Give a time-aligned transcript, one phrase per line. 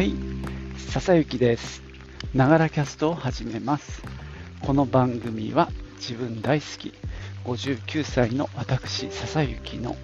[0.00, 0.14] はい、
[0.78, 1.82] 笹幸です。
[2.32, 4.02] ながらキャストを始めます。
[4.62, 6.94] この番組は自分大好き
[7.44, 9.96] 59歳の私笹幸の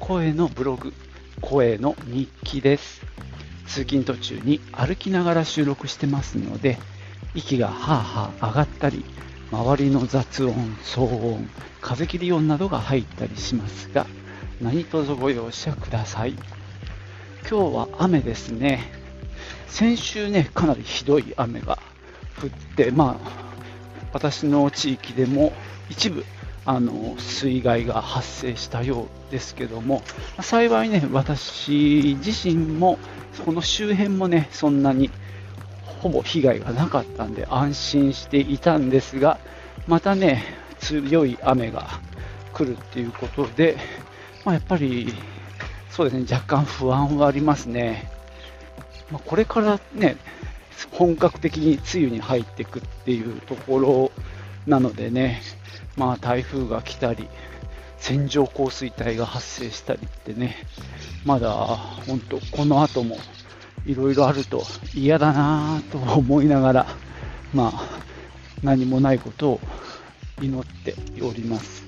[0.00, 0.92] 声のブログ、
[1.40, 3.06] 声の日記です。
[3.68, 6.76] 通勤途中に歩きながら収録してますので、
[7.36, 9.04] 息がはあはあ上がったり、
[9.52, 11.48] 周りの雑音、騒音、
[11.80, 14.04] 風切り音などが入ったりしますが、
[14.60, 16.32] 何卒ご容赦ください。
[17.48, 19.03] 今日は雨ですね。
[19.66, 21.78] 先週ね、かなりひどい雨が
[22.40, 23.30] 降って、まあ、
[24.12, 25.52] 私の地域でも
[25.90, 26.24] 一部、
[26.66, 30.02] あの水害が発生したようですけども、
[30.40, 32.98] 幸いね、私自身も、
[33.44, 35.10] この周辺もね、そんなに
[36.00, 39.38] ほぼ被害がなかったんで安心していたんですが、
[39.86, 40.44] またね、
[40.78, 42.00] 強い雨が
[42.52, 43.76] 来るっていうことで、
[44.44, 45.14] まあ、やっぱり
[45.90, 48.10] そうですね、若干不安はありますね。
[49.10, 50.16] まあ、これからね、
[50.92, 54.12] 本格的に梅雨に入っていくっていうところ
[54.66, 55.42] なのでね、
[55.96, 57.28] まあ台風が来たり、
[57.98, 60.56] 線状降水帯が発生したりってね、
[61.24, 63.16] まだ本当、この後も
[63.86, 64.62] いろいろあると
[64.94, 66.86] 嫌だなぁと思いながら、
[67.52, 68.00] まあ
[68.62, 69.60] 何もないことを
[70.40, 71.84] 祈っております。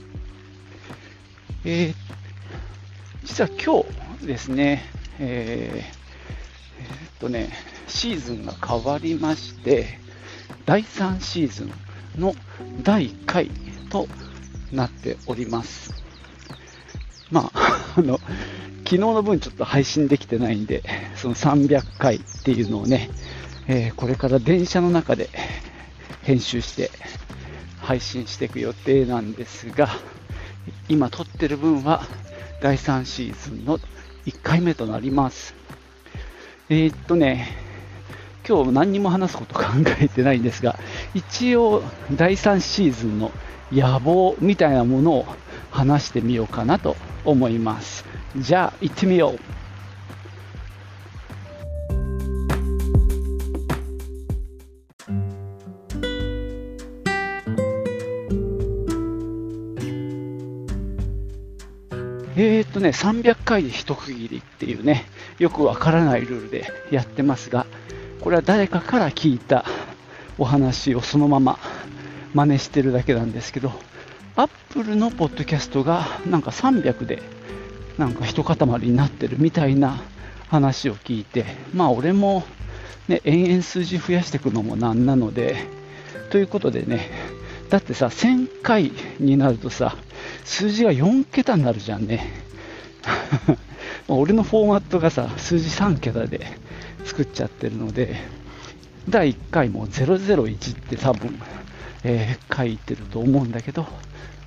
[1.64, 1.94] えー、
[3.24, 3.82] 実は今
[4.20, 4.84] 日ですね、
[5.18, 6.05] えー
[7.18, 7.50] とね、
[7.88, 9.98] シーズンが変わりまして、
[10.64, 12.34] 第3シーズンの
[12.82, 13.50] 第1回
[13.90, 14.08] と
[14.72, 15.94] なっております。
[17.30, 18.18] まあ、あの、
[18.84, 20.82] 昨日の分ちょっと配信できてないんで、
[21.16, 23.10] その300回っていうのをね、
[23.66, 25.28] えーこれから電車の中で
[26.22, 26.90] 編集して
[27.80, 29.88] 配信していく予定なんですが、
[30.88, 32.02] 今撮ってる分は
[32.60, 33.78] 第3シーズンの
[34.24, 35.54] 1回目となります。
[36.68, 37.46] えーっとね、
[38.48, 39.64] 今日何にも話すこと考
[40.00, 40.76] えてないんですが、
[41.14, 41.84] 一応
[42.16, 43.30] 第3シーズンの
[43.70, 45.26] 野望みたいなものを
[45.70, 48.04] 話してみようかなと思います。
[48.36, 49.65] じゃあ行ってみよう。
[62.86, 65.06] ね、300回で一区切りっていうね、
[65.38, 67.66] よくわからないルールでやってますが、
[68.20, 69.64] これは誰かから聞いた
[70.38, 71.58] お話をそのまま
[72.32, 73.72] 真似してるだけなんですけど、
[74.36, 77.22] アップルのポッドキャストがなんか300で
[77.98, 80.00] なんか一塊になってるみたいな
[80.48, 82.44] 話を聞いて、まあ俺も
[83.08, 85.56] ね、延々数字増やしていくのもなんなので、
[86.30, 87.10] ということでね、
[87.68, 89.96] だってさ、1000回になるとさ、
[90.44, 92.45] 数字が4桁になるじゃんね。
[94.08, 96.58] 俺のフォーマットがさ、数字3桁で
[97.04, 98.16] 作っちゃってるので、
[99.08, 101.40] 第1回も001って多分、
[102.04, 103.82] えー書いてると思うんだけど、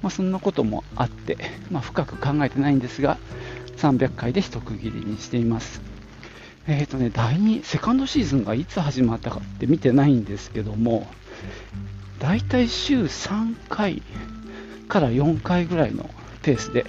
[0.02, 1.38] まあ、そんなこともあって、
[1.70, 3.18] まあ、深く考えてないんですが、
[3.78, 5.82] 300回で一区切りにしています。
[6.68, 11.08] えっ、とね、第2、セカンドシーズンがいつ始まったかって見てないんですけども、
[12.20, 14.02] だいたい週3回
[14.88, 16.10] から4回ぐらいの
[16.42, 16.86] ペースで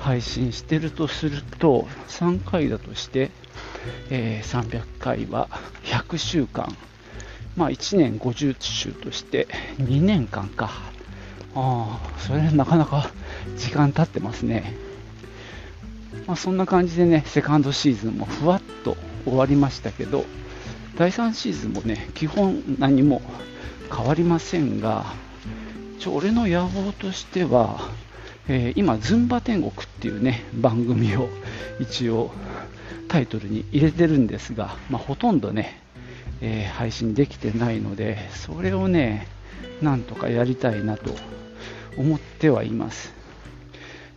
[0.00, 3.30] 配信してるとすると、3回だとして、
[4.10, 5.48] えー300回は
[5.84, 6.76] 100週間、
[7.56, 9.46] まあ1年50週として
[9.78, 10.70] 2年間か。
[11.54, 13.10] ああ、それなかなか
[13.56, 14.74] 時間経ってますね。
[16.26, 20.24] まあ、そんな感じでね、セカンドシーズンもふわっと終わりましたけど、
[20.96, 23.20] 第3シーズンもね、基本何も
[23.94, 25.06] 変わりませんが、
[25.98, 27.90] ちょ俺の野望としては、
[28.52, 31.28] えー今、ズンバ天国っていうね、番組を
[31.78, 32.32] 一応
[33.06, 35.80] タイトルに入れてるんですが、まあ、ほとんどね、
[36.40, 39.28] えー配信できてないので、それをね、
[39.80, 41.14] なんとかやりたいなと
[41.96, 43.14] 思ってはいます。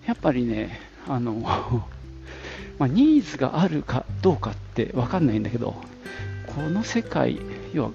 [0.08, 1.34] やっぱりね、あの、
[2.80, 5.76] まあ、ニーズがあるかどうかってわかんないんだけど、
[6.48, 7.40] この世界、
[7.72, 7.92] 要は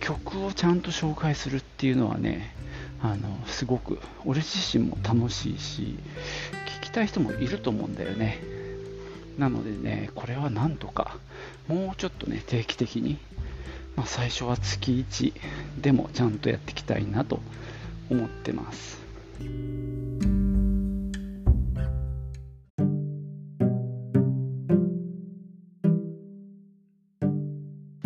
[0.00, 2.54] 曲をちゃんと紹介するっていうのはね、
[3.02, 5.98] あのすごく俺自身も楽しいし、
[6.80, 8.38] 聞きたい人もいると思うんだよね。
[9.38, 11.16] なのでね、これはなんとか、
[11.66, 13.18] もうちょっとね、定期的に、
[13.96, 15.32] まあ、最初は月1
[15.80, 17.40] でもちゃんとやっていきたいなと
[18.10, 19.00] 思ってます。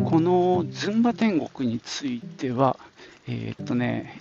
[0.04, 2.76] このズンバ天国については、
[3.26, 4.20] えーっとね、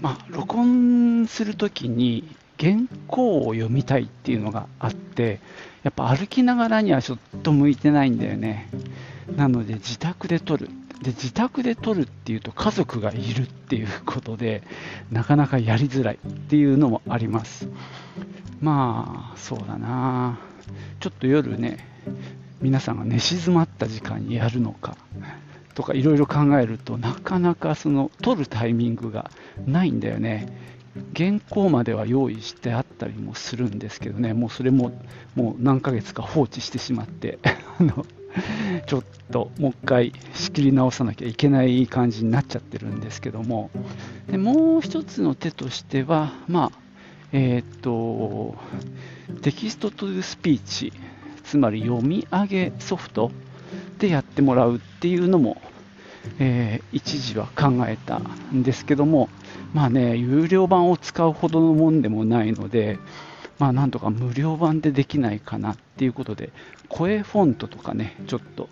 [0.00, 2.24] まあ、録音するときに
[2.58, 2.76] 原
[3.06, 5.40] 稿を読みたいっていうのがあって、
[5.82, 8.68] やっぱ歩きながらにはちょっと向いてないんだよね。
[9.36, 10.68] なので自宅で撮る。
[11.02, 14.62] で自宅で撮るっていうと家族がいるっていうことで
[15.10, 17.68] なかなかやりづらいっていうのもあります。
[18.60, 20.38] まあそうだな。
[21.00, 21.86] ちょっと夜ね
[22.60, 24.96] 皆さんが寝静まった時間にやるのか。
[25.80, 29.30] とかいろいろ考えるとなかなかその撮るタイミングが
[29.66, 30.46] ないんだよね。
[31.16, 34.34] 原稿までは用意してあったりもするんですけどね。
[34.34, 34.92] もうそれも
[35.34, 37.38] もう何ヶ月か放置してしまって
[38.86, 43.70] ちょっともう一回仕切り直さなきゃいけない感じになっちゃってるんですけども。
[44.30, 46.78] でもう一つの手としてはまあ
[47.32, 48.54] えー、っと
[49.40, 50.92] テキストトゥスピーチ
[51.42, 53.30] つまり読み上げソフト
[54.00, 55.60] でやってもらうっていうのも、
[56.38, 59.28] えー、一時は考えたんですけども
[59.72, 62.98] まあね有料版を使うほどのもんでもないので
[63.60, 66.50] まあなんとか無料版でできないかなっていうことで、
[66.88, 68.70] 声フォントとかね、ちょっと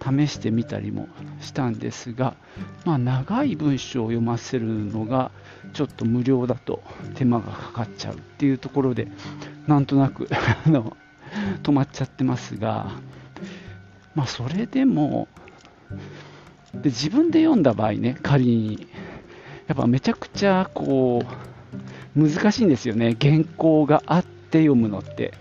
[0.00, 1.08] 試してみたりも
[1.40, 2.36] したんですが、
[2.84, 5.32] まあ長い文章を読ませるのが
[5.72, 6.84] ちょっと無料だと
[7.16, 9.08] 手間がかかっちゃうっていうところで、
[9.66, 10.28] なんとなく
[11.64, 12.92] 止まっちゃってますが、
[14.14, 15.26] まあそれでも、
[16.74, 18.86] で自分で読んだ場合ね、仮に、
[19.66, 21.22] やっぱめちゃくちゃこ
[22.14, 25.32] う、難しいんですよね、原稿があって読むのって。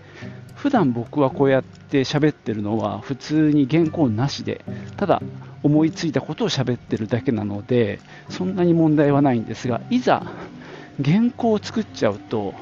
[0.55, 4.65] 普段僕はこうやって喋ってるのは普通に原稿なしで、
[4.97, 5.21] ただ
[5.61, 7.99] 思いついたことを喋ってるだけなので、
[8.29, 10.23] そんなに問題はないんですが、いざ
[11.03, 12.55] 原稿を作っちゃうと、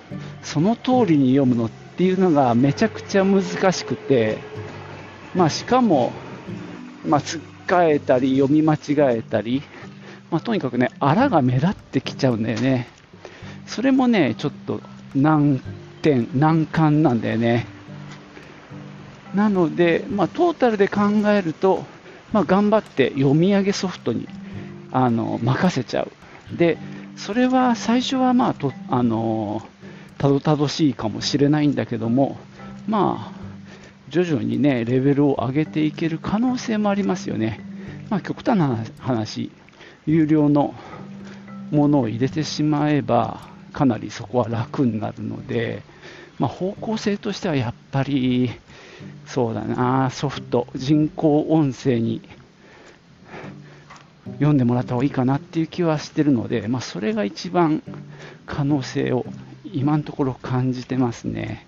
[0.44, 4.40] その通りに読むのっていうのがめちゃくちゃ難しくて、
[5.34, 6.12] まあ、しかも、
[7.06, 9.64] まあ、つっかえたり読み間違えたり、
[10.32, 12.88] まあ、とにかくね、あらが目立ってきちゃうんだよね。
[13.68, 14.82] それもね、ちょっと
[15.16, 15.62] 難
[16.02, 17.68] 点、難関なんだよね。
[19.34, 21.86] なので、まあ、トータルで考えると、
[22.32, 24.28] まあ、頑張って読み上げソフトに
[24.92, 26.58] あの任せちゃう。
[26.58, 26.78] で、
[27.18, 29.62] それは最初はまあと、あの
[30.18, 32.38] たどたどしいかもしれないんだけども、
[32.88, 33.45] まあ、
[34.10, 37.60] 徐々にね、レベルを上げていける可能性もありますよね。
[38.10, 39.52] まあ、極端な話、
[40.06, 40.76] 有料の
[41.72, 43.42] ものを入れてしまえば、
[43.74, 45.82] かなりそこは楽になるので、
[46.38, 48.52] まあ、方向性としてはやっぱり、
[49.26, 52.22] そうだな、ソフト、人工音声に
[54.34, 57.82] 読んでもらった方がいいかなっていう気はしてるので、まあ、それが一番
[58.46, 59.26] 可能性を
[59.66, 61.66] 今のところ感じてますね。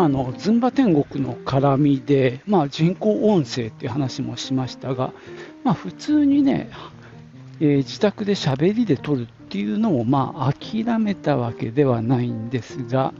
[0.00, 5.12] 今のズンバ天国の絡みで、まあ、人工音声っていう話もしましたが、
[5.62, 6.70] まあ、普通にね、
[7.60, 13.12] えー、自宅で喋りで撮るっていうのも、まあ、諦めたわけではないんですが、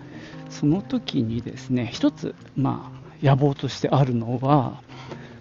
[0.49, 2.91] その時にですね、一つ、ま
[3.23, 4.81] あ、野望としてあるのは、ま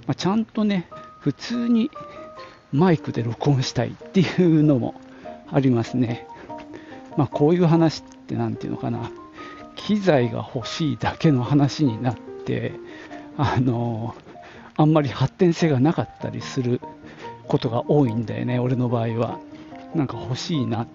[0.07, 0.89] あ、ちゃんとね、
[1.21, 1.89] 普通に
[2.73, 4.99] マイクで録音したいっていうのも
[5.49, 6.27] ありますね。
[7.15, 9.09] まあ、こういう話って何ていうのかな、
[9.79, 12.15] 機材が欲しいだけの話になっ
[12.45, 12.73] て、
[13.37, 14.15] あの
[14.75, 16.81] あんまり発展性がなかったりする
[17.47, 19.39] ことが多いんだよね、俺の場合は。
[19.95, 20.87] なんか欲しいな、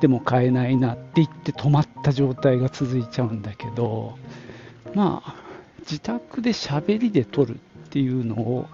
[0.00, 4.18] でも買えないなって言って止まった状態が続いちゃうんだけど、
[4.94, 5.34] まあ、
[5.80, 7.58] 自宅で喋りで撮るっ
[7.90, 8.66] ていうのを、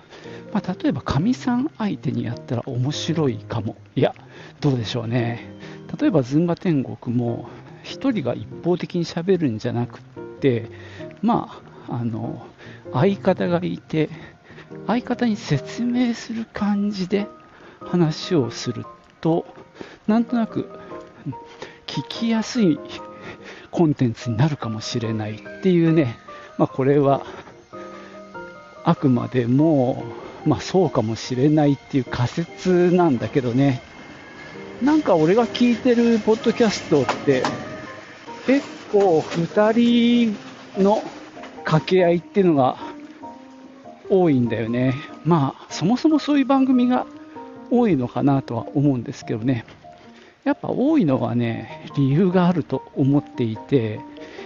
[0.52, 3.76] まあ、例えばかみさん相手にやったら面白いかも。
[3.94, 4.14] いや、
[4.61, 5.50] どうでしょうね。
[6.00, 7.49] 例えば、ズンバ天国も、
[7.88, 10.00] 1人が一方的にしゃべるんじゃなくっ
[10.40, 10.71] て
[11.23, 12.47] まああの
[12.92, 14.11] 相方がいて
[14.87, 17.26] 相方に説明する感じで
[17.80, 18.85] 話をする
[19.21, 19.47] と
[20.07, 20.68] なんとなく
[21.87, 22.78] 聞きやすい
[23.71, 26.16] コンテンツになるかもしれないっていうね、
[26.59, 27.25] まあ、これは
[28.85, 30.04] あくまでも、
[30.47, 33.83] まあ、そうかもしれないっていう仮説なんだけどね。
[34.83, 37.42] なんか俺が聞いてるポッドキャストって
[38.49, 40.33] 結構2
[40.75, 41.02] 人の
[41.64, 42.78] 掛け合いっていうのが
[44.09, 44.95] 多いんだよね。
[45.23, 47.07] まあ、そもそもそういう番組が
[47.71, 49.67] 多いのかなとは思うんですけどね。
[50.45, 54.00] やっぱ多いのはね、理由があると思っていて、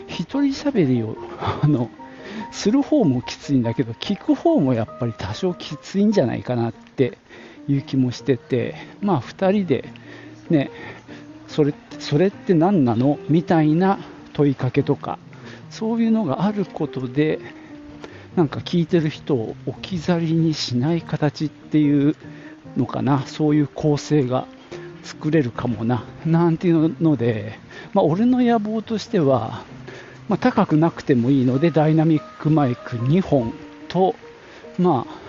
[0.08, 1.16] 一人喋りを、
[1.62, 1.88] あの、
[2.50, 7.18] する方もきついんだけど、聞く方もやっぱり多少きついんじゃないかなって
[7.68, 9.84] いう気もしてて、まあ2人で
[10.50, 10.72] ね、
[11.52, 14.00] それそれって何なのみたいな
[14.32, 15.18] 問いかけとか
[15.70, 17.38] そういうのがあることで
[18.34, 22.16] なんか聞いてる人を置き去りにしない形っていう
[22.76, 24.46] のかなそういう構成が
[25.02, 27.58] 作れるかもな、なんていうので、
[27.92, 29.64] まあ、俺の野望としては、
[30.28, 33.52] まあ、高くなくてもいいので、ダイナミックマイク2本
[33.88, 34.14] と、
[34.78, 35.22] まあ、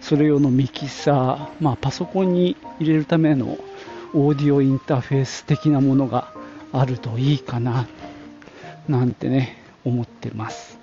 [0.00, 3.58] それ用のミキサー、まあ、パソコンに入れるための
[4.12, 6.32] オーディオインターフェース的なものが
[6.72, 7.86] あるといいかな、
[8.88, 10.78] なんてね、思ってます。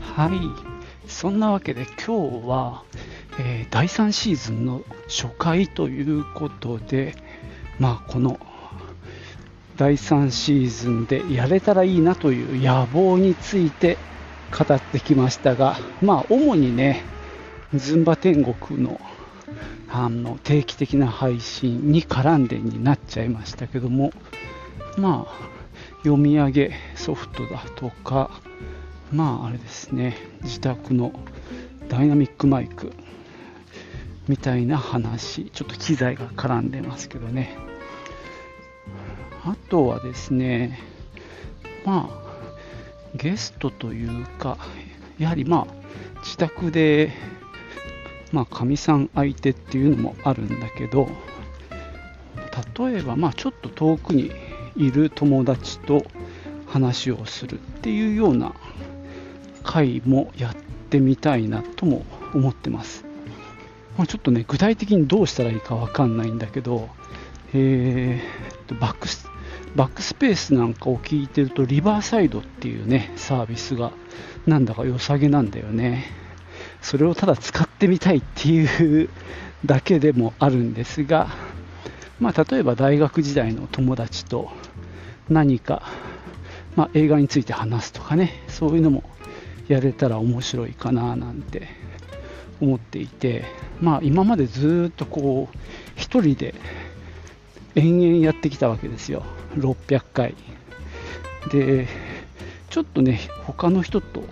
[0.00, 2.84] はい、そんなわけで今日は、
[3.38, 7.14] えー、第3シーズンの初回ということで、
[7.78, 8.38] まあ、この
[9.76, 13.98] 第3シーズンでやれたらいいなという野望について
[14.56, 17.02] 語ってきましたが、まあ、主にね、
[17.74, 19.00] ズンバ天国の
[19.88, 24.12] あの定期的な配信に絡んでになっちゃいましたけども、
[24.96, 25.48] まあ、
[25.98, 28.30] 読み上げソフトだとか、
[29.12, 31.12] まあ、あれですね、自宅の
[31.88, 32.92] ダイナミックマイク
[34.26, 37.73] みたいな話、ちょっと機材が絡んでますけどね。
[39.68, 40.78] とはですね、
[41.84, 44.58] まあ、ゲストというか、
[45.18, 45.74] やはりまあ、
[46.22, 47.12] 自宅で、
[48.32, 51.08] まあ、かみさん相手っていうのもあるんだけど、
[52.78, 54.32] 例えば、まあ、ちょっと遠くに
[54.76, 56.04] いる友達と
[56.66, 58.54] 話をするっていうような
[59.62, 60.56] 回もやっ
[60.90, 62.04] てみたいなとも
[62.34, 63.04] 思ってます。
[63.96, 66.88] まあ、ちょっとね、具体的にどうしたらいいかわかんないんだけど、
[67.52, 69.28] えー、バックス
[69.76, 73.92] バックスペースなんかを聞いてると、リバーサイドっていうね、サービスが
[74.46, 76.04] なんだか良さげなんだよね。
[76.80, 79.08] それをただ使ってみたいっていう
[79.64, 81.28] だけでもあるんですが、
[82.20, 84.50] まあ、例えば大学時代の友達と
[85.28, 85.82] 何か、
[86.76, 89.02] まあ、映画について話すとかね、そういうのも
[89.66, 91.68] やれたら面白いかななんて
[92.60, 93.44] 思っていて、
[93.80, 96.54] まあ、今までずっとこう、1人で
[97.74, 99.22] 延々やってきたわけですよ。
[99.56, 100.34] 600回
[101.50, 101.86] で
[102.70, 104.24] ちょっとね他の人と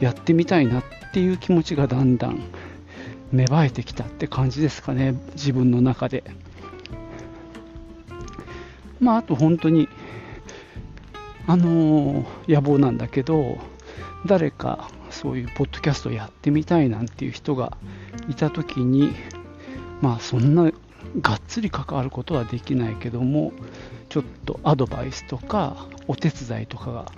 [0.00, 2.40] やってみたいなっていう気持ちがだんだん
[3.30, 6.24] 芽生えてきたって感じですかね自分の中で
[9.00, 9.88] まああと本当に
[11.46, 13.58] あのー、野望なんだけど
[14.26, 17.76] 誰かそういうポッドキャストやってみたいなんていう人が
[18.28, 19.12] いた時に
[20.00, 20.70] まあそんな
[21.20, 23.52] がっつり関わることはできないけども
[24.08, 27.12] ちょっとアドバイスとかお手伝いとかが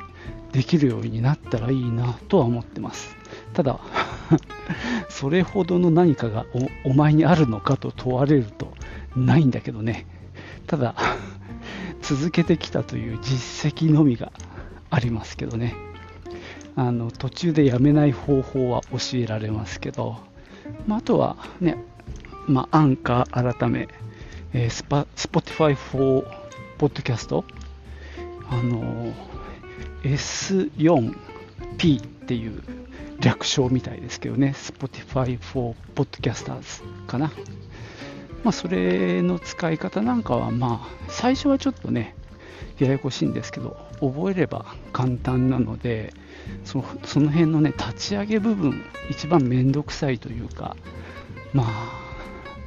[0.53, 3.17] できるようになったらいいなとは思ってます。
[3.53, 3.81] ただ
[5.11, 6.47] それほどの何かが
[6.85, 8.73] お前にあるのかと問われると
[9.17, 10.07] ないんだけどね。
[10.67, 10.95] ただ
[12.03, 14.33] 続けてきたという実績のみが
[14.91, 15.75] ありますけどね。
[16.77, 20.19] あの途中でやめない方法は教えられますけど、
[20.87, 21.77] まあ、あとはね、
[22.47, 23.89] まあ、アンカー改め、
[24.53, 26.27] えー、スパ Spotify for
[26.79, 27.45] ポッドキャスト、
[28.49, 29.13] あの
[30.03, 31.15] S4P
[32.03, 32.63] っていう
[33.21, 37.33] 略称みたいですけどね、Spotify for Podcasters かな。
[38.43, 42.15] まあ、それの使い方なんかは、まあ、最初はちょっとね、
[42.79, 46.13] ややこしいんですけど、覚えれば簡単なので、
[46.65, 50.77] そのその辺のね、立ち上げ部分、一番めんどくさいというか、
[51.55, 52.03] まあ、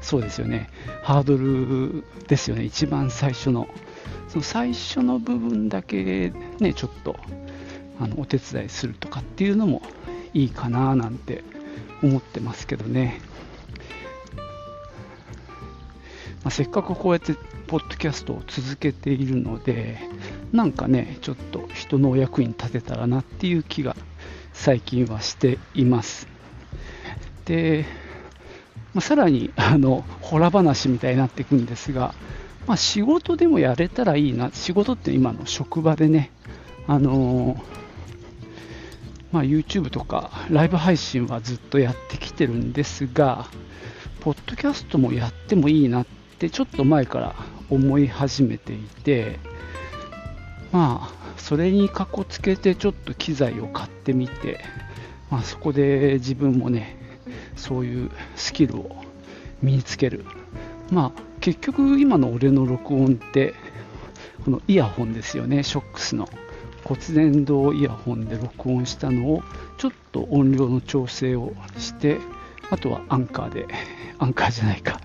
[0.07, 0.69] そうですよね、
[1.03, 3.67] ハードルですよね、一番最初の。
[4.29, 7.17] その最初の部分だけね、ちょっと
[7.99, 9.81] あのお手伝いするとかっていうのも
[10.33, 11.43] いいかななんて
[12.01, 13.19] 思ってますけどね。
[16.41, 17.33] まあ、せっかくこうやって
[17.67, 19.97] ポッドキャストを続けているので、
[20.53, 23.93] なんかね、ちょっと人のお役に立てたらなっていう気が
[24.53, 26.29] 最近はしています。
[27.43, 28.06] で、
[28.93, 32.13] まあ、さらに あの、ほら話みたいになっていくんですが、
[32.65, 36.31] まあ、仕事でもやれたらいいな、仕事って今の職場でね、
[36.87, 37.57] あのー、
[39.31, 43.47] まあ、YouTube とかライブ配信はずっとやってきてるんですが、
[44.21, 46.05] ポッドキャストもやってもいいなっ
[46.39, 47.35] てちょっと前から
[47.69, 49.39] 思い始めていて、
[50.71, 54.59] まあ、それにかこつけてちょっと機材を買ってみて、
[55.29, 56.96] まあ、そこで自分もね、
[57.55, 59.03] そういうスキルを
[59.61, 60.25] 身につける。
[60.91, 63.53] まあ、結局今の俺の録音って
[64.45, 65.63] このイヤホンですよね。
[65.63, 66.29] ショックスの。
[66.87, 69.43] 骨伝導イヤホンで録音したのを
[69.77, 72.17] ちょっと音量の調整をして
[72.69, 73.67] あとはアンカーで
[74.19, 75.01] アンカーじゃないか。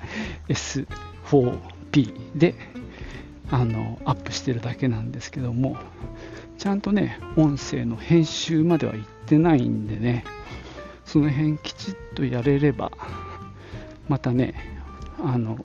[0.49, 2.55] S4P で
[3.51, 5.77] あのアップしてるだけなんですけども
[6.57, 10.25] ちゃんとね音声の編集までは行ってないんでね。
[11.05, 12.93] その辺きちっとやれれば
[14.09, 14.55] またね
[15.23, 15.65] あの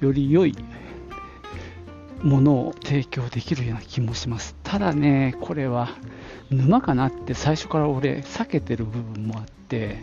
[0.00, 0.56] より良い
[2.22, 4.56] ものを提供できるような気もします。
[4.62, 5.90] ただねこれは
[6.50, 9.98] 沼かなって最初から俺避けてる部分もあって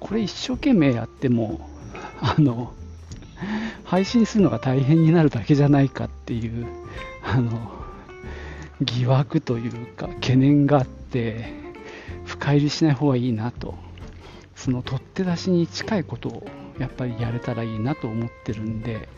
[0.00, 1.68] これ一生懸命やっても
[2.20, 2.72] あの
[3.84, 6.66] 配信するのが大変になるだけじゃないかっていう
[7.24, 7.70] あの
[8.80, 11.61] 疑惑というか懸念があって
[12.24, 13.74] 深入りしない方がいいなと
[14.54, 16.46] その取っ手出しに近いことを
[16.78, 19.08] やっぱりやれたらいいなと思ってるんで、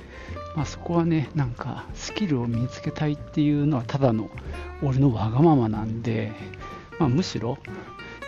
[0.57, 4.31] まあ、そこはねなんかスキルを身につけたいっていうのはただの
[4.83, 6.33] 俺のわがままなんで、
[6.99, 7.59] まあ、むしろ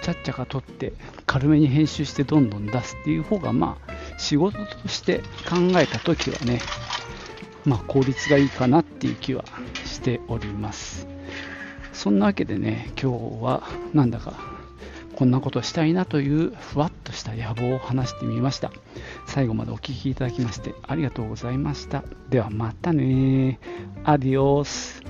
[0.02, 0.92] ちゃっちゃか取って
[1.26, 5.18] 軽めに編集してどんどん出すっていう方がまあ仕事として
[5.48, 6.60] 考えた時はね
[7.64, 9.44] まあ効率がいいかなっていう気は
[9.84, 11.08] しております。
[11.92, 13.62] そんなわけでね今日は
[13.94, 14.55] なんだか
[15.16, 18.70] こんなことしたいなというふわっとした野望を話してみました。
[19.26, 22.04] 最後までお聴きいただきましてありがとうございました。
[22.28, 23.58] ではまたね
[24.04, 25.05] アディオス。